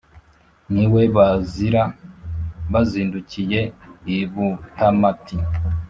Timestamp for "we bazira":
0.93-1.83